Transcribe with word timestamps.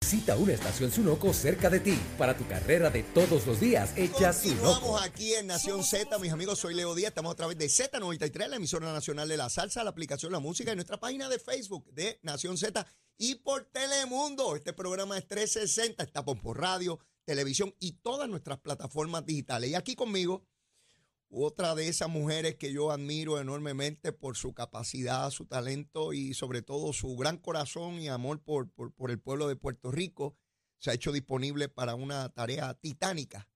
Visita 0.00 0.36
una 0.36 0.54
estación 0.54 0.90
Sunoco 0.90 1.34
cerca 1.34 1.68
de 1.68 1.80
ti 1.80 1.98
para 2.16 2.34
tu 2.34 2.46
carrera 2.48 2.88
de 2.88 3.02
todos 3.02 3.46
los 3.46 3.60
días. 3.60 3.92
Echa 3.94 4.32
Sunoco. 4.32 4.98
Aquí 4.98 5.34
en 5.34 5.48
Nación 5.48 5.84
Z, 5.84 6.18
mis 6.18 6.32
amigos. 6.32 6.58
Soy 6.58 6.74
Leo 6.74 6.94
Díaz. 6.94 7.10
Estamos 7.10 7.32
a 7.32 7.36
través 7.36 7.58
de 7.58 7.66
Z93, 7.66 8.48
la 8.48 8.56
emisora 8.56 8.90
nacional 8.90 9.28
de 9.28 9.36
la 9.36 9.50
salsa, 9.50 9.84
la 9.84 9.90
aplicación 9.90 10.32
La 10.32 10.38
Música 10.38 10.72
y 10.72 10.76
nuestra 10.76 10.98
página 10.98 11.28
de 11.28 11.38
Facebook 11.38 11.92
de 11.92 12.18
Nación 12.22 12.56
Z 12.56 12.86
y 13.18 13.34
por 13.34 13.66
Telemundo. 13.66 14.56
Este 14.56 14.72
programa 14.72 15.18
es 15.18 15.28
360. 15.28 16.04
Estamos 16.04 16.38
por 16.38 16.58
radio, 16.58 16.98
televisión 17.26 17.74
y 17.78 17.92
todas 18.00 18.30
nuestras 18.30 18.60
plataformas 18.60 19.26
digitales. 19.26 19.68
Y 19.68 19.74
aquí 19.74 19.94
conmigo, 19.94 20.42
otra 21.30 21.74
de 21.74 21.88
esas 21.88 22.08
mujeres 22.08 22.56
que 22.56 22.72
yo 22.72 22.90
admiro 22.90 23.40
enormemente 23.40 24.12
por 24.12 24.36
su 24.36 24.54
capacidad, 24.54 25.30
su 25.30 25.46
talento 25.46 26.12
y 26.12 26.34
sobre 26.34 26.62
todo 26.62 26.92
su 26.92 27.16
gran 27.16 27.36
corazón 27.36 28.00
y 28.00 28.08
amor 28.08 28.42
por, 28.42 28.70
por, 28.70 28.92
por 28.92 29.10
el 29.10 29.20
pueblo 29.20 29.48
de 29.48 29.56
Puerto 29.56 29.90
Rico, 29.90 30.36
se 30.78 30.90
ha 30.90 30.94
hecho 30.94 31.12
disponible 31.12 31.68
para 31.68 31.94
una 31.94 32.28
tarea 32.30 32.74
titánica 32.74 33.48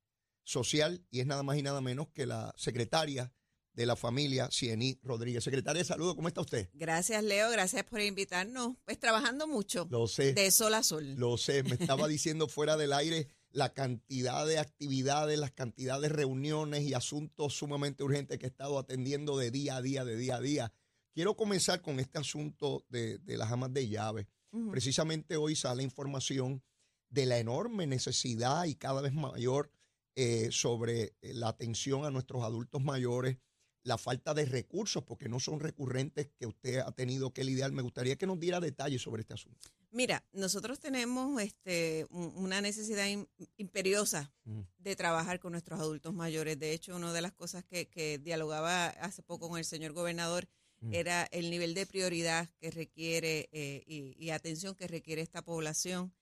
social 0.45 1.05
y 1.11 1.21
es 1.21 1.27
nada 1.27 1.43
más 1.43 1.57
y 1.57 1.63
nada 1.63 1.81
menos 1.81 2.09
que 2.09 2.27
la 2.27 2.53
secretaria 2.57 3.33
de 3.75 3.87
la 3.87 3.97
familia, 3.97 4.49
Ciení 4.51 4.99
Rodríguez. 5.03 5.45
Secretaria, 5.45 5.85
saludo, 5.85 6.15
¿cómo 6.15 6.29
está 6.29 6.41
usted? 6.41 6.69
Gracias, 6.75 7.23
Leo, 7.25 7.51
gracias 7.51 7.85
por 7.85 8.01
invitarnos. 8.01 8.77
Pues 8.85 8.99
trabajando 8.99 9.47
mucho. 9.47 9.87
Lo 9.91 10.07
sé. 10.07 10.35
De 10.35 10.51
sol 10.51 10.75
a 10.75 10.83
sol. 10.83 11.15
Lo 11.17 11.39
sé, 11.39 11.63
me 11.63 11.75
estaba 11.75 12.07
diciendo 12.09 12.49
fuera 12.49 12.77
del 12.77 12.93
aire 12.93 13.29
la 13.53 13.73
cantidad 13.73 14.47
de 14.47 14.59
actividades, 14.59 15.39
las 15.39 15.53
cantidades 15.53 16.11
de 16.11 16.17
reuniones 16.17 16.83
y 16.83 16.95
asuntos 16.95 17.55
sumamente 17.55 18.03
urgentes 18.03 18.39
que 18.39 18.47
he 18.47 18.49
estado 18.49 18.79
atendiendo 18.79 19.37
de 19.37 19.51
día 19.51 19.77
a 19.77 19.83
día, 19.83 20.05
de 20.05 20.17
día 20.17 20.37
a 20.37 20.41
día. 20.41 20.73
Quiero 21.15 21.37
comenzar 21.37 21.83
con 21.83 22.01
este 22.01 22.19
asunto 22.19 22.85
de, 22.89 23.19
de 23.19 23.37
las 23.37 23.53
amas 23.53 23.73
de 23.73 23.89
llave. 23.89 24.29
Precisamente 24.71 25.37
hoy 25.37 25.57
sale 25.57 25.83
información 25.83 26.63
de 27.09 27.27
la 27.27 27.39
enorme 27.39 27.87
necesidad 27.87 28.65
y 28.65 28.75
cada 28.75 29.01
vez 29.01 29.13
mayor 29.13 29.71
eh, 30.15 30.49
sobre 30.51 31.15
eh, 31.23 31.33
la 31.33 31.49
atención 31.49 32.05
a 32.05 32.11
nuestros 32.11 32.43
adultos 32.43 32.83
mayores, 32.83 33.39
la 33.83 33.97
falta 33.97 34.35
de 34.35 34.45
recursos, 34.45 35.05
porque 35.05 35.29
no 35.29 35.41
son 35.41 35.59
recurrentes 35.59 36.29
que 36.39 36.47
usted 36.47 36.81
ha 36.81 36.93
tenido 36.93 37.33
que 37.33 37.45
lidiar. 37.45 37.73
Me 37.73 37.81
gustaría 37.81 38.17
que 38.17 38.27
nos 38.27 38.39
diera 38.39 38.61
detalles 38.61 39.01
sobre 39.01 39.23
este 39.23 39.35
asunto. 39.35 39.71
Mira, 39.93 40.25
nosotros 40.33 40.81
tenemos 40.81 41.41
este, 41.43 42.07
un- 42.11 42.33
una 42.37 42.61
necesidad 42.63 43.07
im- 43.07 43.29
imperiosa 43.59 44.33
Ujú. 44.47 44.67
de 44.79 44.97
trabajar 44.97 45.39
con 45.39 45.53
nuestros 45.53 45.79
adultos 45.79 46.15
mayores. 46.15 46.59
De 46.59 46.73
hecho, 46.73 46.97
una 46.97 47.13
de 47.13 47.21
las 47.21 47.33
cosas 47.33 47.63
que, 47.65 47.89
que 47.89 48.19
dialogaba 48.19 48.87
hace 48.87 49.23
poco 49.23 49.49
con 49.51 49.59
el 49.59 49.65
señor 49.67 49.93
gobernador 49.93 50.49
Mm. 50.81 50.95
era 50.95 51.29
el 51.31 51.51
nivel 51.51 51.75
de 51.75 51.87
prioridad 51.87 52.49
que 52.59 52.71
requiere 52.73 53.49
eh, 53.53 53.85
y, 53.87 54.17
y 54.19 54.31
atención 54.31 54.75
que 54.75 54.89
requiere 54.89 55.23
esta 55.23 55.43
población. 55.43 56.13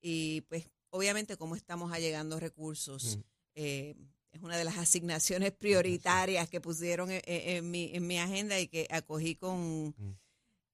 Y 0.00 0.42
pues, 0.42 0.70
obviamente, 0.90 1.36
cómo 1.36 1.56
estamos 1.56 1.92
allegando 1.92 2.38
recursos. 2.38 3.16
Mm. 3.16 3.20
eh, 3.56 3.94
es 4.32 4.42
una 4.42 4.56
de 4.58 4.64
las 4.64 4.76
asignaciones 4.78 5.52
prioritarias 5.52 6.48
que 6.50 6.60
pusieron 6.60 7.08
en, 7.10 7.22
en- 7.24 7.56
en 7.56 7.70
mi, 7.70 7.90
en 7.94 8.04
mi 8.06 8.18
agenda 8.18 8.58
y 8.60 8.66
que 8.68 8.86
acogí 8.90 9.34
con, 9.36 9.94
Mm. 9.96 10.16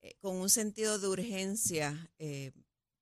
Eh, 0.02 0.14
con 0.20 0.36
un 0.36 0.48
sentido 0.50 0.98
de 0.98 1.08
urgencia, 1.08 2.10
eh, 2.18 2.52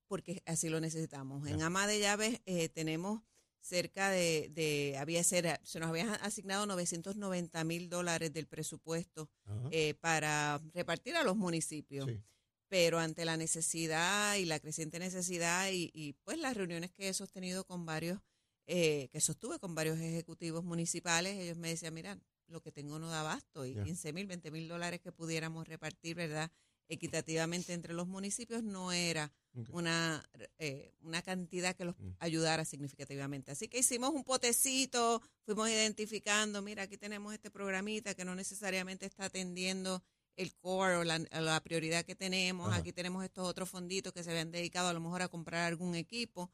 porque 0.06 0.42
así 0.46 0.68
lo 0.68 0.80
necesitamos. 0.80 1.46
En. 1.46 1.62
Ama 1.62 1.86
de 1.86 2.00
Llaves 2.00 2.40
eh, 2.46 2.68
tenemos 2.68 3.22
cerca 3.60 4.10
de, 4.10 4.50
de 4.54 4.96
había 4.98 5.22
ser, 5.22 5.60
se 5.62 5.78
nos 5.78 5.90
habían 5.90 6.08
asignado 6.22 6.66
990 6.66 7.64
mil 7.64 7.90
dólares 7.90 8.32
del 8.32 8.46
presupuesto 8.46 9.28
eh, 9.70 9.94
para 9.94 10.60
repartir 10.74 11.16
a 11.16 11.22
los 11.22 11.36
municipios. 11.36 12.08
Sí. 12.08 12.22
Pero 12.68 12.98
ante 12.98 13.24
la 13.24 13.36
necesidad 13.36 14.36
y 14.36 14.44
la 14.44 14.60
creciente 14.60 14.98
necesidad 14.98 15.70
y, 15.70 15.90
y, 15.94 16.14
pues 16.24 16.38
las 16.38 16.54
reuniones 16.56 16.90
que 16.90 17.08
he 17.08 17.14
sostenido 17.14 17.64
con 17.64 17.86
varios, 17.86 18.20
eh, 18.66 19.08
que 19.10 19.20
sostuve 19.20 19.58
con 19.58 19.74
varios 19.74 19.98
ejecutivos 19.98 20.64
municipales, 20.64 21.38
ellos 21.38 21.56
me 21.56 21.68
decían, 21.68 21.94
mira, 21.94 22.18
lo 22.46 22.60
que 22.60 22.72
tengo 22.72 22.98
no 22.98 23.08
da 23.08 23.20
abasto 23.20 23.64
y 23.64 23.74
Ya. 23.74 23.84
15 23.84 24.12
mil, 24.12 24.26
20 24.26 24.50
mil 24.50 24.68
dólares 24.68 25.00
que 25.00 25.12
pudiéramos 25.12 25.66
repartir, 25.66 26.16
¿verdad? 26.16 26.50
Equitativamente 26.88 27.72
entre 27.72 27.92
los 27.92 28.06
municipios 28.08 28.62
no 28.62 28.92
era 28.92 29.32
una, 29.70 30.22
eh, 30.58 30.94
una 31.00 31.20
cantidad 31.22 31.74
que 31.74 31.84
los 31.84 31.98
Mm. 31.98 32.12
ayudara 32.20 32.64
significativamente. 32.64 33.50
Así 33.50 33.68
que 33.68 33.78
hicimos 33.78 34.10
un 34.10 34.24
potecito, 34.24 35.20
fuimos 35.44 35.68
identificando, 35.68 36.62
mira, 36.62 36.84
aquí 36.84 36.96
tenemos 36.96 37.34
este 37.34 37.50
programita 37.50 38.14
que 38.14 38.24
no 38.24 38.34
necesariamente 38.34 39.06
está 39.06 39.24
atendiendo 39.26 40.02
el 40.36 40.54
core 40.54 40.96
o 40.96 41.04
la, 41.04 41.60
prioridad 41.64 42.04
que 42.04 42.14
tenemos. 42.14 42.68
Ajá. 42.68 42.78
Aquí 42.78 42.92
tenemos 42.92 43.24
estos 43.24 43.46
otros 43.46 43.68
fonditos 43.68 44.12
que 44.12 44.22
se 44.22 44.30
habían 44.30 44.52
dedicado 44.52 44.88
a 44.88 44.92
lo 44.92 45.00
mejor 45.00 45.22
a 45.22 45.28
comprar 45.28 45.66
algún 45.66 45.94
equipo. 45.96 46.50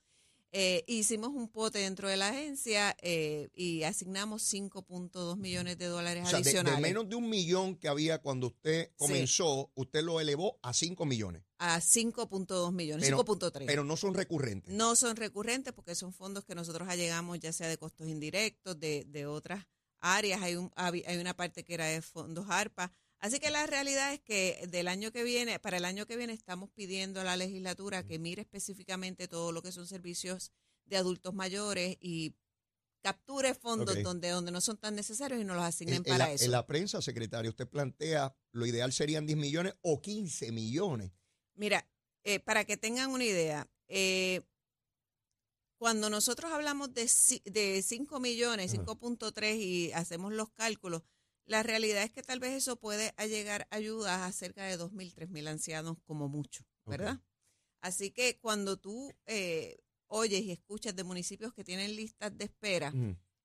Eh, 0.56 0.84
hicimos 0.87 1.31
un 1.31 1.48
pote 1.48 1.81
dentro 1.81 2.09
de 2.09 2.16
la 2.16 2.28
agencia 2.28 2.97
eh, 3.03 3.48
y 3.54 3.82
asignamos 3.82 4.42
5.2 4.53 5.37
millones 5.37 5.76
de 5.78 5.87
dólares 5.87 6.22
O 6.25 6.31
sea, 6.31 6.38
de, 6.38 6.44
de 6.44 6.50
adicionales 6.50 6.81
menos 6.81 7.09
de 7.09 7.16
un 7.16 7.28
millón 7.28 7.75
que 7.76 7.88
había 7.88 8.19
cuando 8.22 8.47
usted 8.47 8.93
comenzó, 8.97 9.72
usted 9.75 10.04
lo 10.04 10.20
elevó 10.20 10.60
a 10.62 10.72
5 10.72 11.04
millones. 11.06 11.43
a 11.59 11.81
5.2 11.81 12.70
millones, 12.72 13.04
Pero- 13.04 13.25
5.3. 13.25 13.64
Pero 13.66 13.82
no 13.82 13.97
son 13.97 14.14
recurrentes. 14.14 14.72
No 14.72 14.94
son 14.94 15.16
recurrentes 15.16 15.72
porque 15.72 15.97
son 15.97 16.12
fondos 16.12 16.44
que 16.44 16.54
nosotros 16.54 16.88
allegamos 16.88 17.41
ya 17.41 17.53
sea 17.53 17.66
de 17.66 17.76
costos 17.76 18.06
indirectos, 18.06 18.78
de, 18.78 19.04
de 19.09 19.26
otras 19.26 19.66
áreas. 19.98 20.41
Hay, 20.43 20.54
un, 20.54 20.70
hay 20.76 21.16
una 21.19 21.34
parte 21.34 21.64
que 21.64 21.75
era 21.75 21.87
de 21.87 22.00
fondos 22.00 22.47
ARPA. 22.48 22.93
Así 23.24 23.40
que 23.40 23.50
la 23.50 23.64
realidad 23.64 24.12
es 24.12 24.20
que 24.20 24.66
del 24.68 24.86
año 24.86 25.10
que 25.10 25.24
viene, 25.24 25.58
para 25.58 25.78
el 25.78 25.86
año 25.86 26.04
que 26.04 26.18
viene 26.18 26.34
estamos 26.34 26.68
pidiendo 26.74 27.22
a 27.22 27.24
la 27.24 27.38
legislatura 27.38 28.06
que 28.06 28.18
mire 28.18 28.42
específicamente 28.42 29.28
todo 29.28 29.50
lo 29.50 29.62
que 29.62 29.72
son 29.72 29.86
servicios 29.86 30.52
de 30.84 30.98
adultos 30.98 31.32
mayores 31.32 31.96
y 32.00 32.34
capture 33.00 33.54
fondos 33.54 34.02
donde, 34.02 34.28
donde 34.28 34.52
no 34.52 34.60
son 34.60 34.76
tan 34.76 34.94
necesarios 34.94 35.40
y 35.40 35.44
nos 35.44 35.56
los 35.56 35.64
En, 35.64 35.68
asignen 35.70 35.96
en 35.96 36.04
para 36.04 36.18
la, 36.18 36.32
eso. 36.34 36.44
en 36.44 36.50
la 36.50 36.66
prensa, 36.66 37.00
secretario, 37.00 37.48
usted 37.50 37.66
plantea 37.66 38.36
lo 38.52 38.66
ideal 38.66 38.92
serían 38.92 39.24
10 39.24 39.38
millones 39.38 39.72
o 39.80 40.02
15 40.02 40.52
millones. 40.52 41.10
Mira, 41.54 41.88
eh, 42.24 42.40
para 42.40 42.66
que 42.66 42.76
tengan 42.76 43.10
una 43.10 43.24
idea, 43.24 43.66
eh, 43.88 44.42
cuando 45.78 46.10
nosotros 46.10 46.52
hablamos 46.52 46.92
de, 46.92 47.10
de 47.46 47.82
5 47.82 48.20
millones, 48.20 48.74
Ajá. 48.74 48.84
5.3 48.84 49.56
y 49.56 49.92
hacemos 49.92 50.30
los 50.34 50.50
cálculos, 50.50 51.04
la 51.47 51.62
realidad 51.62 52.03
es 52.03 52.10
que 52.10 52.22
tal 52.22 52.41
vez 52.41 52.53
eso 52.55 52.77
puede 52.77 53.12
llegar 53.28 53.66
a 53.71 53.77
ayudas 53.77 54.21
a 54.22 54.32
cerca 54.32 54.65
de 54.65 54.77
2.000, 54.78 55.12
3.000 55.15 55.47
ancianos 55.49 55.99
como 56.06 56.28
mucho, 56.28 56.65
¿verdad? 56.87 57.21
Así 57.81 58.10
que 58.10 58.38
cuando 58.38 58.78
tú 58.78 59.12
eh, 59.27 59.77
oyes 60.06 60.43
y 60.43 60.53
escuchas 60.53 60.97
de 60.97 61.05
municipios 61.05 61.53
que 61.53 61.65
tienen 61.65 61.94
listas 61.97 62.37
de 62.37 62.44
espera, 62.47 62.93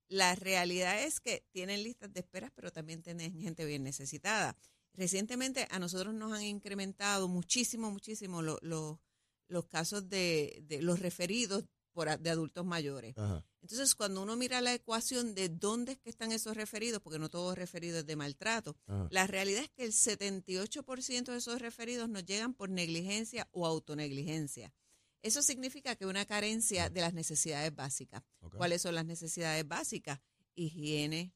la 0.07 0.33
realidad 0.35 1.03
es 1.03 1.19
que 1.19 1.45
tienen 1.51 1.83
listas 1.83 2.11
de 2.13 2.21
esperas, 2.21 2.51
pero 2.55 2.71
también 2.71 3.03
tienen 3.03 3.33
gente 3.39 3.65
bien 3.65 3.83
necesitada. 3.83 4.57
Recientemente 4.93 5.67
a 5.69 5.77
nosotros 5.79 6.13
nos 6.15 6.31
han 6.33 6.43
incrementado 6.43 7.27
muchísimo, 7.27 7.91
muchísimo 7.91 8.41
lo- 8.41 8.57
lo- 8.61 9.01
los 9.47 9.65
casos 9.67 10.09
de, 10.09 10.61
de 10.67 10.81
los 10.81 10.99
referidos 10.99 11.63
por, 11.99 12.17
de 12.17 12.29
adultos 12.29 12.65
mayores. 12.65 13.17
Ajá. 13.17 13.43
Entonces, 13.61 13.93
cuando 13.93 14.21
uno 14.21 14.37
mira 14.37 14.61
la 14.61 14.73
ecuación 14.73 15.35
de 15.35 15.49
dónde 15.49 15.91
es 15.91 15.99
que 15.99 16.09
están 16.09 16.31
esos 16.31 16.55
referidos, 16.55 17.01
porque 17.01 17.19
no 17.19 17.27
todos 17.27 17.57
referidos 17.57 18.05
de 18.05 18.15
maltrato, 18.15 18.77
Ajá. 18.87 19.09
la 19.11 19.27
realidad 19.27 19.63
es 19.63 19.69
que 19.71 19.83
el 19.83 19.91
78% 19.91 21.25
de 21.25 21.37
esos 21.37 21.59
referidos 21.59 22.07
nos 22.07 22.23
llegan 22.25 22.53
por 22.53 22.69
negligencia 22.69 23.49
o 23.51 23.67
autonegligencia. 23.67 24.73
Eso 25.21 25.41
significa 25.41 25.97
que 25.97 26.05
una 26.05 26.23
carencia 26.25 26.89
de 26.89 27.01
las 27.01 27.13
necesidades 27.13 27.75
básicas. 27.75 28.23
¿Cuáles 28.55 28.81
son 28.81 28.95
las 28.95 29.05
necesidades 29.05 29.67
básicas? 29.67 30.21
Higiene, 30.55 31.33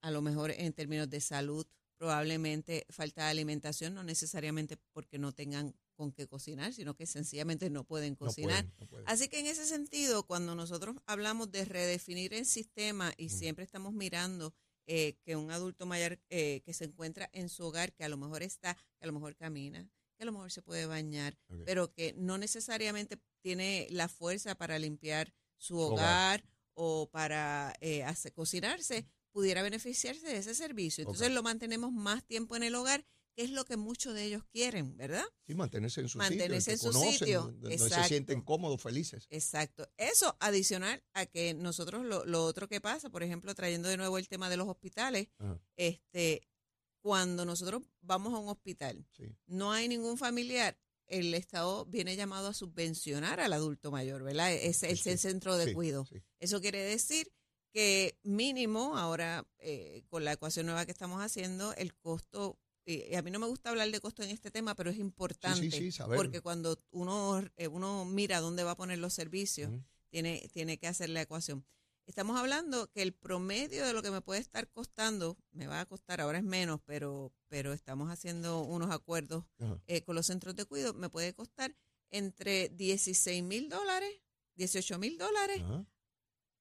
a 0.00 0.10
lo 0.10 0.22
mejor 0.22 0.50
en 0.50 0.72
términos 0.72 1.08
de 1.08 1.20
salud, 1.20 1.64
probablemente 2.00 2.86
falta 2.88 3.24
de 3.26 3.30
alimentación, 3.30 3.94
no 3.94 4.02
necesariamente 4.02 4.78
porque 4.94 5.18
no 5.18 5.32
tengan 5.32 5.74
con 5.94 6.12
qué 6.12 6.26
cocinar, 6.26 6.72
sino 6.72 6.96
que 6.96 7.04
sencillamente 7.04 7.68
no 7.68 7.84
pueden 7.84 8.14
No 8.14 8.20
cocinar. 8.26 8.64
pueden, 8.64 8.74
no 8.80 8.86
pueden. 8.88 9.06
Así 9.08 9.28
que 9.28 9.38
en 9.40 9.46
ese 9.46 9.66
sentido, 9.66 10.26
cuando 10.26 10.54
nosotros 10.54 10.96
hablamos 11.04 11.52
de 11.52 11.66
redefinir 11.66 12.32
el 12.32 12.46
sistema 12.46 13.12
y 13.18 13.28
siempre 13.28 13.64
estamos 13.64 13.92
mirando 13.92 14.54
eh, 14.86 15.18
que 15.22 15.36
un 15.36 15.50
adulto 15.50 15.84
mayor 15.84 16.18
eh, 16.30 16.62
que 16.64 16.72
se 16.72 16.86
encuentra 16.86 17.28
en 17.34 17.50
su 17.50 17.64
hogar, 17.66 17.92
que 17.92 18.02
a 18.04 18.08
lo 18.08 18.16
mejor 18.16 18.42
está, 18.42 18.74
que 18.74 19.04
a 19.04 19.06
lo 19.06 19.12
mejor 19.12 19.36
camina, 19.36 19.86
que 20.16 20.22
a 20.22 20.24
lo 20.24 20.32
mejor 20.32 20.50
se 20.50 20.62
puede 20.62 20.86
bañar, 20.86 21.36
pero 21.66 21.92
que 21.92 22.14
no 22.16 22.38
necesariamente 22.38 23.18
tiene 23.42 23.86
la 23.90 24.08
fuerza 24.08 24.54
para 24.54 24.78
limpiar 24.78 25.34
su 25.58 25.78
Hogar. 25.78 26.40
hogar, 26.40 26.44
o 26.72 27.10
para 27.10 27.74
eh, 27.82 28.02
hacer- 28.04 28.32
cocinarse, 28.32 29.06
pudiera 29.32 29.62
beneficiarse 29.62 30.26
de 30.26 30.36
ese 30.38 30.54
servicio. 30.54 31.02
Entonces 31.02 31.30
lo 31.32 31.42
mantenemos 31.42 31.92
más 31.92 32.24
tiempo 32.24 32.56
en 32.56 32.62
el 32.62 32.74
hogar, 32.74 33.04
que 33.36 33.44
es 33.44 33.50
lo 33.50 33.64
que 33.64 33.76
muchos 33.76 34.12
de 34.14 34.24
ellos 34.24 34.42
quieren, 34.52 34.96
¿verdad? 34.96 35.24
Sí, 35.46 35.54
mantenerse 35.54 36.00
en 36.00 36.08
su 36.08 36.18
Mantenerse 36.18 36.72
sitio, 36.72 36.72
en 36.72 36.78
que 36.78 36.82
su 36.82 36.92
conocen, 36.92 37.18
sitio, 37.18 37.40
donde, 37.42 37.78
se 37.78 38.04
sienten 38.04 38.40
cómodos, 38.40 38.82
felices. 38.82 39.26
Exacto. 39.30 39.88
Eso 39.96 40.36
adicional 40.40 41.02
a 41.14 41.26
que 41.26 41.54
nosotros 41.54 42.04
lo, 42.04 42.24
lo 42.24 42.44
otro 42.44 42.68
que 42.68 42.80
pasa, 42.80 43.08
por 43.08 43.22
ejemplo, 43.22 43.54
trayendo 43.54 43.88
de 43.88 43.96
nuevo 43.96 44.18
el 44.18 44.28
tema 44.28 44.50
de 44.50 44.56
los 44.56 44.68
hospitales, 44.68 45.28
Ajá. 45.38 45.60
este, 45.76 46.42
cuando 47.02 47.44
nosotros 47.44 47.82
vamos 48.00 48.34
a 48.34 48.38
un 48.38 48.48
hospital, 48.48 49.06
Sí. 49.16 49.24
no 49.46 49.72
hay 49.72 49.88
ningún 49.88 50.18
familiar, 50.18 50.78
el 51.06 51.34
Estado 51.34 51.86
viene 51.86 52.14
llamado 52.16 52.48
a 52.48 52.54
subvencionar 52.54 53.40
al 53.40 53.52
adulto 53.52 53.90
mayor, 53.90 54.22
¿verdad? 54.22 54.52
Es 54.52 54.82
el, 54.82 54.96
Sí, 54.96 55.10
sí. 55.12 55.18
centro 55.18 55.56
de 55.56 55.66
Sí, 55.66 55.72
cuidado. 55.72 56.06
Eso 56.38 56.60
quiere 56.60 56.80
decir 56.82 57.32
que 57.72 58.18
mínimo, 58.22 58.96
ahora 58.96 59.46
eh, 59.58 60.02
con 60.08 60.24
la 60.24 60.32
ecuación 60.32 60.66
nueva 60.66 60.84
que 60.84 60.92
estamos 60.92 61.22
haciendo, 61.22 61.72
el 61.74 61.94
costo, 61.94 62.58
y 62.84 63.14
a 63.14 63.22
mí 63.22 63.30
no 63.30 63.38
me 63.38 63.46
gusta 63.46 63.70
hablar 63.70 63.90
de 63.90 64.00
costo 64.00 64.22
en 64.22 64.30
este 64.30 64.50
tema, 64.50 64.74
pero 64.74 64.90
es 64.90 64.98
importante, 64.98 65.70
sí, 65.70 65.92
saberlo. 65.92 66.22
porque 66.22 66.40
cuando 66.40 66.82
uno, 66.90 67.42
eh, 67.56 67.68
uno 67.68 68.04
mira 68.04 68.40
dónde 68.40 68.64
va 68.64 68.72
a 68.72 68.76
poner 68.76 68.98
los 68.98 69.14
servicios, 69.14 69.70
tiene, 70.08 70.48
tiene 70.52 70.78
que 70.78 70.88
hacer 70.88 71.10
la 71.10 71.22
ecuación. 71.22 71.64
Estamos 72.06 72.36
hablando 72.36 72.90
que 72.90 73.02
el 73.02 73.12
promedio 73.12 73.86
de 73.86 73.92
lo 73.92 74.02
que 74.02 74.10
me 74.10 74.20
puede 74.20 74.40
estar 74.40 74.68
costando, 74.68 75.36
me 75.52 75.68
va 75.68 75.80
a 75.80 75.86
costar, 75.86 76.20
ahora 76.20 76.38
es 76.38 76.44
menos, 76.44 76.80
pero, 76.84 77.32
pero 77.48 77.72
estamos 77.72 78.10
haciendo 78.10 78.62
unos 78.62 78.90
acuerdos 78.90 79.44
eh, 79.86 80.02
con 80.02 80.16
los 80.16 80.26
centros 80.26 80.56
de 80.56 80.64
cuidado, 80.64 80.94
me 80.94 81.08
puede 81.08 81.32
costar 81.34 81.76
entre 82.10 82.68
16 82.70 83.44
mil 83.44 83.68
dólares, 83.68 84.10
18 84.56 84.98
mil 84.98 85.18
dólares. 85.18 85.62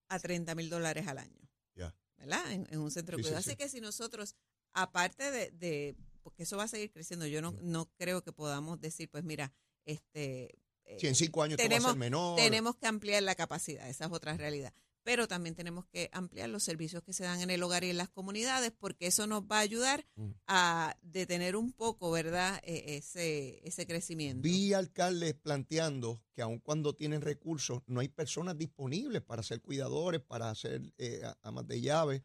A 0.09 0.19
30 0.19 0.53
mil 0.55 0.69
dólares 0.69 1.07
al 1.07 1.17
año. 1.19 1.39
Ya. 1.75 1.95
¿Verdad? 2.17 2.51
En, 2.51 2.67
en 2.69 2.79
un 2.79 2.91
centro 2.91 3.15
de 3.17 3.23
Sí, 3.23 3.27
sí, 3.27 3.29
cuidado. 3.29 3.43
sí. 3.43 3.49
Así 3.51 3.57
que 3.57 3.69
si 3.69 3.79
nosotros, 3.81 4.35
aparte 4.73 5.31
de, 5.31 5.51
de- 5.51 5.95
porque 6.21 6.43
eso 6.43 6.57
va 6.57 6.63
a 6.63 6.67
seguir 6.67 6.91
creciendo, 6.91 7.25
yo 7.25 7.41
no, 7.41 7.51
no 7.61 7.89
creo 7.95 8.21
que 8.23 8.31
podamos 8.33 8.79
decir, 8.81 9.09
pues 9.09 9.23
mira, 9.23 9.53
este... 9.85 10.59
eh, 10.85 10.97
Si 10.99 11.07
en 11.07 11.15
cinco 11.15 11.41
años 11.43 11.57
esto 11.59 11.63
va 11.63 11.75
a 11.75 11.77
tenemos- 11.79 11.91
ser 11.91 11.97
menor. 11.99 12.35
tenemos 12.35 12.75
que 12.75 12.87
ampliar 12.87 13.23
la 13.23 13.35
capacidad, 13.35 13.87
esa 13.87 14.05
es 14.05 14.11
otra 14.11 14.35
realidad. 14.35 14.73
Pero 15.09 15.27
también 15.27 15.55
tenemos 15.55 15.87
que 15.87 16.07
ampliar 16.13 16.49
los 16.49 16.61
servicios 16.61 17.01
que 17.01 17.13
se 17.13 17.23
dan 17.23 17.41
en 17.41 17.49
el 17.49 17.63
hogar 17.63 17.83
y 17.83 17.89
en 17.89 17.97
las 17.97 18.09
comunidades, 18.09 18.71
porque 18.77 19.07
eso 19.07 19.25
nos 19.25 19.41
va 19.41 19.57
a 19.57 19.61
ayudar 19.61 20.05
Mm. 20.15 20.29
a 20.45 20.95
detener 21.01 21.55
un 21.55 21.73
poco, 21.73 22.11
¿verdad?, 22.11 22.61
E- 22.63 22.97
ese, 22.97 23.59
ese 23.67 23.87
crecimiento. 23.87 24.43
Vi 24.43 24.71
alcaldes 24.73 25.33
planteando 25.33 26.23
que 26.35 26.43
aun 26.43 26.59
cuando 26.59 26.93
tienen 26.93 27.21
recursos, 27.21 27.81
no 27.87 28.01
hay 28.01 28.09
personas 28.09 28.55
disponibles 28.55 29.23
para 29.23 29.41
ser 29.41 29.61
cuidadores, 29.61 30.21
para 30.21 30.53
ser 30.53 30.93
eh, 30.99 31.23
amas 31.41 31.65
de 31.65 31.81
llave, 31.81 32.23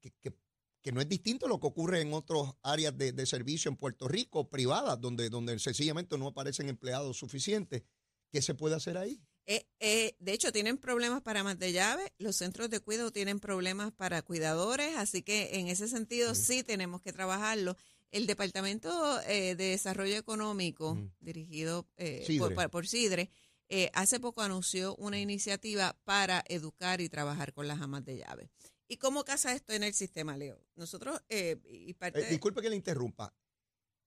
que, 0.00 0.12
que- 0.20 0.38
que 0.80 0.92
no 0.92 1.00
es 1.00 1.08
distinto 1.08 1.46
a 1.46 1.48
lo 1.48 1.58
que 1.58 1.66
ocurre 1.66 2.02
en 2.02 2.12
otras 2.14 2.54
áreas 2.62 2.96
de, 2.96 3.10
de 3.10 3.26
servicio 3.26 3.68
en 3.68 3.76
Puerto 3.76 4.06
Rico, 4.06 4.48
privadas, 4.48 5.00
donde, 5.00 5.28
donde 5.28 5.58
sencillamente 5.58 6.16
no 6.16 6.28
aparecen 6.28 6.68
empleados 6.68 7.16
suficientes. 7.16 7.82
¿Qué 8.30 8.40
se 8.42 8.54
puede 8.54 8.76
hacer 8.76 8.96
ahí? 8.96 9.20
Eh, 9.46 9.66
eh, 9.80 10.14
de 10.20 10.32
hecho, 10.32 10.52
tienen 10.52 10.78
problemas 10.78 11.20
para 11.22 11.42
más 11.42 11.58
de 11.58 11.72
llave, 11.72 12.12
los 12.18 12.36
centros 12.36 12.70
de 12.70 12.80
cuidado 12.80 13.10
tienen 13.10 13.40
problemas 13.40 13.92
para 13.92 14.22
cuidadores, 14.22 14.96
así 14.96 15.22
que 15.22 15.58
en 15.58 15.66
ese 15.68 15.88
sentido 15.88 16.34
sí 16.34 16.62
tenemos 16.62 17.00
que 17.02 17.12
trabajarlo. 17.12 17.76
El 18.12 18.26
Departamento 18.26 19.20
eh, 19.22 19.54
de 19.56 19.64
Desarrollo 19.70 20.16
Económico, 20.16 20.96
dirigido 21.20 21.88
eh, 21.96 22.22
por, 22.38 22.70
por 22.70 22.86
Sidre, 22.86 23.30
eh, 23.68 23.90
hace 23.94 24.20
poco 24.20 24.42
anunció 24.42 24.94
una 24.96 25.18
iniciativa 25.18 25.96
para 26.04 26.44
educar 26.48 27.00
y 27.00 27.08
trabajar 27.08 27.52
con 27.54 27.66
las 27.66 27.80
amas 27.80 28.04
de 28.04 28.18
llave. 28.18 28.50
¿Y 28.86 28.98
cómo 28.98 29.24
casa 29.24 29.54
esto 29.54 29.72
en 29.72 29.82
el 29.82 29.94
sistema, 29.94 30.36
Leo? 30.36 30.60
Nosotros, 30.76 31.18
eh, 31.30 31.56
y 31.70 31.94
parte 31.94 32.20
de- 32.20 32.28
disculpe 32.28 32.60
que 32.60 32.68
le 32.68 32.76
interrumpa. 32.76 33.34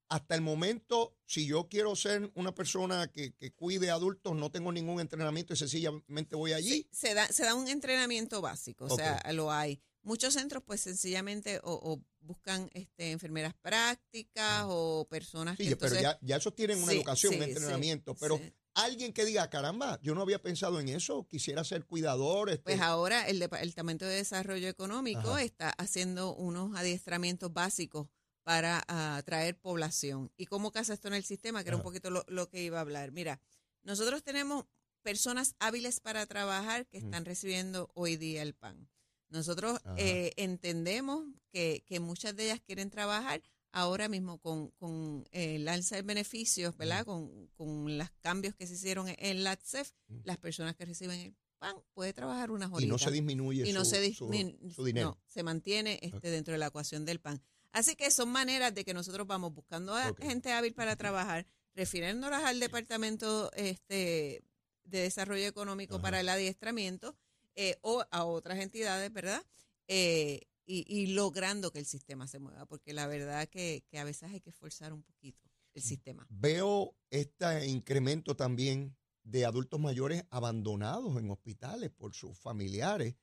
Hasta 0.08 0.36
el 0.36 0.42
momento, 0.42 1.18
si 1.26 1.48
yo 1.48 1.68
quiero 1.68 1.96
ser 1.96 2.32
una 2.36 2.54
persona 2.54 3.12
que, 3.12 3.34
que 3.34 3.52
cuide 3.54 3.90
adultos, 3.90 4.36
no 4.36 4.52
tengo 4.52 4.72
ningún 4.72 5.00
entrenamiento 5.00 5.54
y 5.54 5.58
sencillamente 5.58 6.36
voy 6.36 6.54
allí. 6.54 6.88
se 6.92 7.14
da, 7.16 7.28
se 7.28 7.44
da 7.44 7.56
un 7.56 7.68
entrenamiento 7.68 8.42
básico, 8.42 8.86
o 8.86 8.96
sea, 8.96 9.22
lo 9.34 9.52
hay. 9.52 9.82
Muchos 10.04 10.36
centros, 10.36 10.62
pues 10.64 10.82
sencillamente 10.82 11.60
o, 11.64 11.74
o 11.74 12.00
buscan 12.20 12.70
este, 12.76 13.10
enfermeras 13.10 13.56
prácticas 13.56 14.66
o 14.68 15.08
personas 15.10 15.58
Sí, 15.58 15.68
que 15.70 15.76
pero 15.76 15.96
ya, 16.00 16.20
ya 16.22 16.36
esos 16.36 16.54
tienen 16.56 16.78
una 16.84 16.92
Sí, 16.92 16.98
educación, 16.98 17.34
sí, 17.34 17.40
un 17.40 17.44
entrenamiento. 17.44 18.16
pero 18.16 18.40
alguien 18.76 19.14
que 19.14 19.26
diga, 19.26 19.50
caramba, 19.50 20.00
yo 20.04 20.14
no 20.14 20.22
había 20.22 20.40
pensado 20.42 20.80
en 20.80 20.90
eso, 20.90 21.28
quisiera 21.28 21.64
ser 21.64 21.86
cuidador. 21.86 22.50
Este, 22.50 22.64
Pues 22.64 22.82
ahora 22.82 23.28
el 23.28 23.40
Departamento 23.40 24.06
de 24.06 24.16
Desarrollo 24.18 24.68
Económico 24.68 25.32
Ajá. 25.32 25.42
está 25.44 25.70
haciendo 25.72 26.36
unos 26.36 26.76
adiestramientos 26.78 27.52
básicos 27.52 28.08
para 28.46 28.86
atraer 29.18 29.58
población. 29.60 30.32
¿Y 30.38 30.46
cómo 30.46 30.72
casa 30.72 30.94
esto 30.94 31.08
en 31.08 31.16
el 31.16 31.26
sistema? 31.26 31.64
Que 31.64 31.70
era 31.70 31.78
un 31.78 31.84
poquito 31.84 32.12
lo, 32.12 32.24
lo 32.28 32.48
que 32.48 32.64
iba 32.64 32.78
a 32.78 32.82
hablar. 32.82 33.12
Mira, 33.12 33.42
nosotros 33.82 34.24
tenemos 34.24 34.66
personas 35.02 35.56
hábiles 35.60 36.00
para 36.00 36.26
trabajar 36.28 36.86
que 36.88 37.00
están 37.00 37.26
recibiendo 37.26 37.90
hoy 37.96 38.18
día 38.18 38.44
el 38.44 38.54
PAN. 38.54 38.88
Nosotros 39.30 39.82
eh, 39.98 40.32
entendemos 40.38 41.26
que, 41.52 41.84
que 41.88 42.00
muchas 42.00 42.36
de 42.36 42.46
ellas 42.46 42.62
quieren 42.62 42.92
trabajar 42.92 43.42
ahora 43.72 44.08
mismo 44.10 44.38
con, 44.38 44.70
con 44.78 45.26
eh, 45.32 45.56
el 45.56 45.68
alza 45.68 45.96
de 45.96 46.04
beneficios, 46.04 46.78
¿verdad? 46.78 47.04
Con, 47.04 47.48
con 47.58 47.98
los 47.98 48.10
cambios 48.22 48.54
que 48.56 48.68
se 48.68 48.76
hicieron 48.76 49.08
en 49.18 49.44
la 49.44 49.52
ATSEF, 49.52 49.92
las 50.24 50.38
personas 50.38 50.76
que 50.76 50.86
reciben 50.86 51.20
el 51.20 51.36
PAN 51.58 51.76
puede 51.94 52.14
trabajar 52.14 52.52
unas 52.52 52.70
y 52.70 52.74
horitas 52.74 52.90
no 52.92 52.98
se 53.00 53.12
disminuye 53.12 53.68
y 53.68 53.74
no 53.74 53.84
su, 53.86 53.90
se 53.92 54.14
su- 54.14 54.30
dinero. 54.30 55.10
no, 55.10 55.22
se 55.26 55.42
mantiene 55.44 56.00
este, 56.04 56.30
dentro 56.30 56.52
de 56.54 56.60
la 56.60 56.68
ecuación 56.68 57.06
del 57.06 57.20
pan. 57.20 57.42
Así 57.76 57.98
que 57.98 58.10
son 58.10 58.30
maneras 58.30 58.74
de 58.74 58.86
que 58.86 58.94
nosotros 58.94 59.28
vamos 59.28 59.54
buscando 59.54 59.94
a 59.94 60.14
gente 60.22 60.54
hábil 60.54 60.74
para 60.74 60.96
trabajar, 60.96 61.46
refiriéndolas 61.74 62.46
al 62.46 62.62
departamento 62.62 63.52
este, 63.52 64.46
de 64.86 65.00
desarrollo 65.02 65.46
económico 65.46 65.96
Ajá. 65.96 66.02
para 66.04 66.22
el 66.22 66.30
adiestramiento 66.30 67.18
eh, 67.54 67.76
o 67.82 68.06
a 68.12 68.24
otras 68.24 68.60
entidades, 68.60 69.12
¿verdad? 69.12 69.44
Eh, 69.90 70.48
y, 70.66 70.86
y 70.88 71.08
logrando 71.08 71.74
que 71.74 71.80
el 71.80 71.86
sistema 71.86 72.28
se 72.28 72.40
mueva, 72.40 72.66
porque 72.66 72.94
la 72.94 73.08
verdad 73.08 73.50
que, 73.50 73.84
que 73.90 74.00
a 74.00 74.06
veces 74.06 74.32
hay 74.32 74.40
que 74.40 74.52
esforzar 74.52 74.94
un 74.94 75.04
poquito 75.04 75.50
el 75.74 75.82
sistema. 75.82 76.26
Veo 76.30 76.96
este 77.10 77.68
incremento 77.68 78.38
también 78.38 78.96
de 79.24 79.44
adultos 79.44 79.82
mayores 79.82 80.24
abandonados 80.30 81.18
en 81.18 81.30
hospitales 81.30 81.92
por 81.92 82.14
sus 82.14 82.40
familiares. 82.40 83.16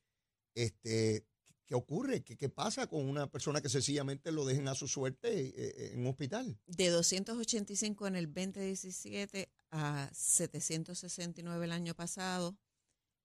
Este, 0.53 1.25
¿Qué 1.65 1.75
ocurre? 1.75 2.23
¿Qué, 2.23 2.35
qué 2.35 2.49
pasa 2.49 2.87
con 2.87 3.07
una 3.07 3.31
persona 3.31 3.61
que 3.61 3.69
sencillamente 3.69 4.31
lo 4.31 4.45
dejen 4.45 4.67
a 4.67 4.75
su 4.75 4.87
suerte 4.87 5.29
eh, 5.31 5.93
en 5.93 6.01
un 6.01 6.07
hospital? 6.07 6.57
de 6.67 6.89
285 6.89 8.07
en 8.07 8.15
el 8.15 8.25
2017 8.33 9.49
a 9.71 10.09
769 10.13 11.65
el 11.65 11.71
año 11.71 11.95
pasado. 11.95 12.57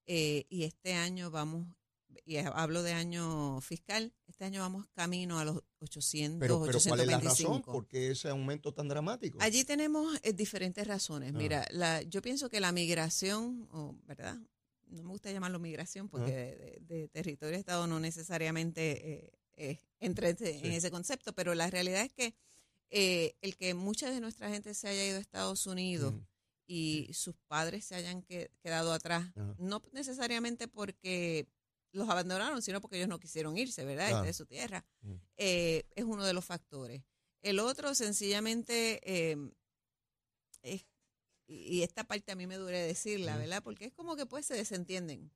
eh, 0.06 0.46
y 0.48 0.64
este 0.64 0.94
año 0.94 1.30
vamos, 1.30 1.66
y 2.24 2.36
hablo 2.38 2.82
de 2.82 2.92
año 2.92 3.60
fiscal, 3.60 4.14
este 4.26 4.44
año 4.46 4.60
vamos 4.62 4.86
camino 4.94 5.38
a 5.38 5.44
los 5.44 5.62
800, 5.80 6.40
Pero, 6.40 6.62
pero 6.64 6.78
¿cuál 6.86 7.00
es 7.00 7.06
la 7.06 7.20
razón? 7.20 7.46
825. 7.60 7.72
¿Por 7.72 7.86
qué 7.86 8.10
ese 8.12 8.28
aumento 8.30 8.72
tan 8.72 8.88
dramático? 8.88 9.36
Allí 9.42 9.64
tenemos 9.64 10.18
eh, 10.22 10.32
diferentes 10.32 10.86
razones. 10.86 11.30
Ajá. 11.30 11.38
Mira, 11.38 11.66
la, 11.70 12.00
yo 12.02 12.22
pienso 12.22 12.48
que 12.48 12.60
la 12.60 12.72
migración, 12.72 13.68
o, 13.72 13.94
¿verdad? 14.06 14.38
No 14.90 15.02
me 15.02 15.10
gusta 15.10 15.30
llamarlo 15.32 15.58
migración 15.58 16.08
porque 16.08 16.32
de, 16.32 16.56
de- 16.56 16.80
de 16.80 17.08
territorio 17.08 17.56
a 17.56 17.60
Estado 17.60 17.86
no 17.86 18.00
necesariamente 18.00 19.12
eh, 19.26 19.32
eh, 19.56 19.78
entra 20.00 20.28
en 20.28 20.72
ese 20.72 20.90
concepto, 20.90 21.32
pero 21.34 21.54
la 21.54 21.68
realidad 21.70 22.02
es 22.02 22.12
que 22.12 22.34
eh, 22.90 23.36
el 23.42 23.56
que 23.56 23.74
mucha 23.74 24.10
de 24.10 24.20
nuestra 24.20 24.48
gente 24.50 24.72
se 24.74 24.88
haya 24.88 25.04
ido 25.04 25.18
a 25.18 25.20
Estados 25.20 25.66
Unidos 25.66 26.14
y 26.66 27.10
sus 27.12 27.34
padres 27.46 27.84
se 27.84 27.94
hayan 27.94 28.22
que- 28.22 28.50
quedado 28.62 28.92
atrás, 28.92 29.26
Ajá. 29.36 29.54
no 29.58 29.82
necesariamente 29.92 30.68
porque 30.68 31.48
los 31.92 32.08
abandonaron, 32.08 32.60
sino 32.62 32.80
porque 32.80 32.96
ellos 32.96 33.08
no 33.08 33.18
quisieron 33.18 33.56
irse, 33.58 33.84
¿verdad? 33.84 34.08
Claro. 34.10 34.24
De 34.26 34.32
su 34.32 34.44
tierra. 34.46 34.84
Eh, 35.36 35.84
es 35.96 36.04
uno 36.04 36.24
de 36.24 36.32
los 36.34 36.44
factores. 36.44 37.02
El 37.42 37.58
otro, 37.58 37.94
sencillamente, 37.94 39.00
eh, 39.02 39.36
es, 40.62 40.84
y 41.48 41.82
esta 41.82 42.04
parte 42.04 42.30
a 42.30 42.36
mí 42.36 42.46
me 42.46 42.56
duele 42.56 42.78
decirla. 42.78 43.36
¿verdad? 43.36 43.62
Porque 43.62 43.86
es 43.86 43.92
como 43.92 44.14
que 44.16 44.26
pues 44.26 44.46
se 44.46 44.54
desentienden. 44.54 45.30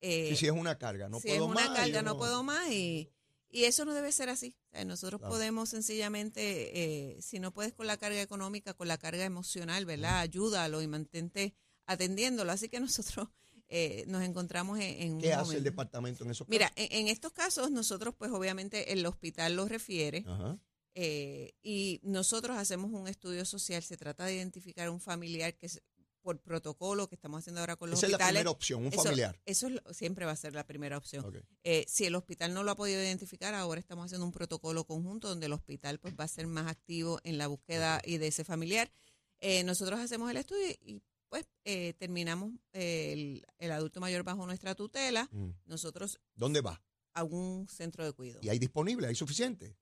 Eh, 0.00 0.30
Sí, 0.30 0.36
sí, 0.36 0.46
es 0.46 0.52
una 0.52 0.78
carga, 0.78 1.08
no 1.08 1.20
si 1.20 1.28
puedo 1.28 1.44
es 1.44 1.50
una 1.50 1.68
más. 1.68 1.78
carga, 1.78 2.02
no 2.02 2.16
puedo 2.16 2.42
más 2.42 2.68
y, 2.70 3.08
y 3.50 3.64
eso 3.64 3.84
no 3.84 3.94
debe 3.94 4.10
ser 4.10 4.28
así. 4.30 4.56
O 4.68 4.70
sea, 4.72 4.84
nosotros 4.84 5.20
Claro. 5.20 5.34
podemos 5.34 5.68
sencillamente, 5.68 7.12
eh, 7.14 7.22
si 7.22 7.38
no 7.38 7.52
puedes 7.52 7.72
con 7.72 7.86
la 7.86 7.96
carga 7.98 8.20
económica, 8.20 8.74
con 8.74 8.88
la 8.88 8.98
carga 8.98 9.24
emocional, 9.24 9.84
¿verdad? 9.84 10.18
Ayúdalo 10.20 10.82
y 10.82 10.88
mantente 10.88 11.54
atendiéndolo. 11.86 12.50
Así 12.50 12.68
que 12.68 12.80
nosotros 12.80 13.28
eh, 13.68 14.04
nos 14.08 14.22
encontramos 14.22 14.78
en, 14.80 15.00
en 15.02 15.12
un 15.14 15.20
¿Qué 15.20 15.32
hace 15.32 15.56
el 15.58 15.62
departamento 15.64 16.24
en 16.24 16.30
esos 16.32 16.48
Mira, 16.48 16.72
en, 16.76 16.92
en 16.92 17.08
estos 17.08 17.32
casos 17.32 17.70
nosotros 17.70 18.14
pues 18.18 18.30
obviamente 18.32 18.92
el 18.92 19.04
hospital 19.06 19.54
los 19.54 19.68
refiere. 19.68 20.24
casos? 20.24 20.40
Ajá. 20.40 20.58
Eh, 20.94 21.52
y 21.62 22.00
nosotros 22.02 22.56
hacemos 22.56 22.92
un 22.92 23.08
estudio 23.08 23.44
social, 23.44 23.82
se 23.82 23.96
trata 23.96 24.24
de 24.26 24.34
identificar 24.34 24.90
un 24.90 25.00
familiar 25.00 25.56
que 25.56 25.66
es 25.66 25.82
por 26.20 26.38
protocolo 26.40 27.08
que 27.08 27.16
estamos 27.16 27.40
haciendo 27.40 27.60
ahora 27.60 27.74
con 27.76 27.90
los 27.90 27.98
Esa 27.98 28.06
es 28.06 28.12
la 28.12 28.16
hospitales. 28.16 28.40
primera 28.40 28.50
opción, 28.50 28.82
un 28.86 28.92
Eso- 28.92 29.02
familiar. 29.02 29.40
Eso 29.44 29.66
es 29.66 29.72
lo- 29.72 29.94
siempre 29.94 30.24
va 30.24 30.30
a 30.32 30.36
ser 30.36 30.54
la 30.54 30.64
primera 30.64 30.96
opción. 30.96 31.24
Eh, 31.64 31.84
si 31.88 32.04
el 32.04 32.14
hospital 32.14 32.54
no 32.54 32.62
lo 32.62 32.70
ha 32.70 32.76
podido 32.76 33.02
identificar, 33.02 33.54
ahora 33.54 33.80
estamos 33.80 34.04
haciendo 34.06 34.24
un 34.24 34.30
protocolo 34.32 34.84
conjunto 34.84 35.28
donde 35.28 35.46
el 35.46 35.52
hospital 35.52 35.98
pues 35.98 36.14
va 36.18 36.24
a 36.24 36.28
ser 36.28 36.46
más 36.46 36.68
activo 36.68 37.18
en 37.24 37.38
la 37.38 37.48
búsqueda 37.48 38.00
y 38.04 38.18
de 38.18 38.28
ese 38.28 38.44
familiar. 38.44 38.92
Eh, 39.40 39.64
nosotros 39.64 39.98
hacemos 39.98 40.30
el 40.30 40.36
estudio 40.36 40.68
y 40.80 41.02
pues 41.28 41.44
eh, 41.64 41.94
terminamos 41.98 42.52
el, 42.72 43.44
el 43.58 43.72
adulto 43.72 43.98
mayor 44.00 44.22
bajo 44.22 44.46
nuestra 44.46 44.74
tutela, 44.76 45.28
Mm. 45.32 45.50
nosotros 45.64 46.20
¿Dónde 46.36 46.60
va? 46.60 46.80
a 47.14 47.24
un 47.24 47.66
centro 47.68 48.04
de 48.04 48.12
cuidado. 48.12 48.40
¿Y 48.42 48.48
hay 48.50 48.58
disponible? 48.60 49.08
¿Hay 49.08 49.14
suficiente? 49.16 49.76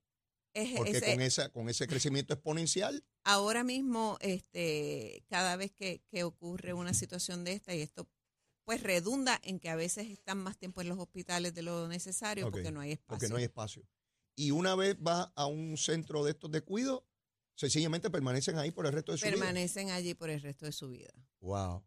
Es- 0.54 0.76
Porque 0.76 0.90
ese- 0.92 1.12
con, 1.12 1.20
esa, 1.20 1.48
con 1.50 1.68
ese 1.68 1.86
crecimiento 1.86 2.34
exponencial, 2.34 3.04
ahora 3.24 3.62
mismo, 3.64 4.18
este, 4.20 5.24
cada 5.28 5.56
vez 5.56 5.72
que, 5.72 6.02
que 6.08 6.24
ocurre 6.24 6.72
una 6.72 6.92
situación 6.94 7.44
de 7.44 7.52
esta, 7.52 7.74
y 7.74 7.80
esto 7.80 8.08
pues 8.64 8.82
redunda 8.82 9.40
en 9.42 9.58
que 9.58 9.68
a 9.68 9.74
veces 9.76 10.08
están 10.10 10.38
más 10.38 10.56
tiempo 10.56 10.80
en 10.80 10.88
los 10.88 10.98
hospitales 10.98 11.54
de 11.54 11.62
lo 11.62 11.88
necesario 11.88 12.50
porque 12.50 12.70
no 12.70 12.80
hay 12.80 12.92
espacio. 12.92 13.08
porque 13.18 13.28
no 13.28 13.36
hay 13.36 13.44
espacio. 13.44 13.84
Y 14.36 14.52
una 14.52 14.74
vez 14.76 14.96
va 14.96 15.32
a 15.34 15.46
un 15.46 15.76
centro 15.76 16.24
de 16.24 16.32
estos 16.32 16.50
de 16.52 16.60
cuido, 16.60 17.04
sencillamente 17.56 18.10
permanecen 18.10 18.58
ahí 18.58 18.70
por 18.70 18.86
el 18.86 18.92
resto 18.92 19.12
de 19.12 19.18
su 19.18 19.24
vida. 19.26 19.34
Permanecen 19.36 19.90
allí 19.90 20.14
por 20.14 20.30
el 20.30 20.40
resto 20.40 20.66
de 20.66 20.72
su 20.72 20.88
vida. 20.88 21.12
Wow. 21.40 21.84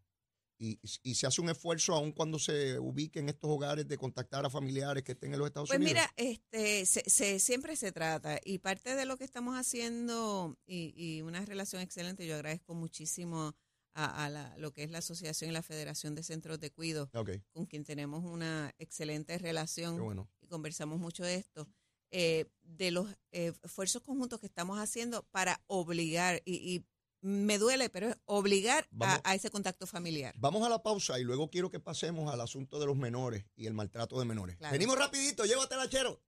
Y, 0.65 0.79
y 1.01 1.15
se 1.15 1.27
hace 1.27 1.41
un 1.41 1.49
esfuerzo 1.49 1.93
aún 1.93 2.13
cuando 2.13 2.39
se 2.39 2.79
ubiquen 2.79 3.27
estos 3.27 3.49
hogares 3.51 3.85
de 3.85 3.97
contactar 3.97 4.45
a 4.45 4.49
familiares 4.49 5.03
que 5.03 5.11
estén 5.11 5.33
en 5.33 5.39
los 5.39 5.47
Estados 5.47 5.67
Pues 5.67 5.77
Unidos. 5.77 5.93
mira, 5.93 6.13
este, 6.15 6.85
se, 6.85 7.09
se- 7.09 7.39
siempre 7.39 7.75
se 7.75 7.91
trata 7.91 8.39
y 8.45 8.59
parte 8.59 8.95
de 8.95 9.05
lo 9.05 9.17
que 9.17 9.25
estamos 9.25 9.55
haciendo 9.57 10.57
y, 10.65 10.93
y 10.95 11.21
una 11.21 11.43
relación 11.45 11.81
excelente, 11.81 12.25
yo 12.25 12.35
agradezco 12.35 12.75
muchísimo 12.75 13.53
a, 13.93 14.23
a 14.25 14.29
la- 14.29 14.55
lo 14.57 14.71
que 14.71 14.83
es 14.83 14.89
la 14.89 14.99
Asociación 14.99 15.49
y 15.49 15.53
la 15.53 15.63
Federación 15.63 16.15
de 16.15 16.23
Centros 16.23 16.61
de 16.61 16.71
Cuido, 16.71 17.09
Ok, 17.13 17.31
con 17.51 17.65
quien 17.65 17.83
tenemos 17.83 18.23
una 18.23 18.73
excelente 18.79 19.37
relación 19.37 19.99
bueno. 20.01 20.29
y 20.39 20.47
conversamos 20.47 20.97
mucho 20.97 21.23
de 21.25 21.35
esto, 21.35 21.67
eh, 22.11 22.45
de 22.61 22.91
los 22.91 23.07
eh, 23.31 23.51
esfuerzos 23.63 24.01
conjuntos 24.01 24.39
que 24.39 24.45
estamos 24.45 24.79
haciendo 24.79 25.23
para 25.31 25.61
obligar, 25.67 26.41
y, 26.45 26.53
y 26.55 26.85
me 27.23 27.57
duele, 27.57 27.89
pero 27.89 28.09
es 28.09 28.17
obligar 28.25 28.83
a, 28.83 28.87
Vamos. 28.91 29.21
a 29.23 29.33
ese 29.33 29.49
contacto 29.49 29.87
familiar. 29.87 30.35
Vamos 30.37 30.65
a 30.65 30.69
la 30.69 30.83
pausa 30.83 31.19
y 31.19 31.23
luego 31.23 31.49
quiero 31.49 31.71
que 31.71 31.79
pasemos 31.79 32.31
al 32.31 32.41
asunto 32.41 32.79
de 32.79 32.85
los 32.85 32.95
menores 32.95 33.45
y 33.55 33.65
el 33.65 33.73
maltrato 33.73 34.19
de 34.19 34.25
menores. 34.25 34.57
Claro. 34.57 34.73
Venimos 34.73 34.97
rapidito, 34.97 35.45
llévatela, 35.45 35.89
chero. 35.89 36.21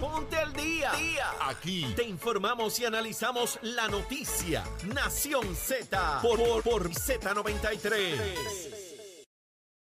Ponte 0.00 0.36
al 0.36 0.54
día. 0.54 0.92
Aquí 1.42 1.84
te 1.94 2.04
informamos 2.04 2.80
y 2.80 2.86
analizamos 2.86 3.58
la 3.60 3.88
noticia. 3.88 4.64
Nación 4.94 5.54
Z 5.54 6.20
por, 6.22 6.38
por, 6.38 6.62
por 6.62 6.90
Z93. 6.90 8.79